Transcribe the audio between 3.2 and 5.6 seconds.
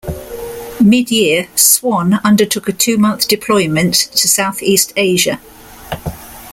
deployment to South East Asia.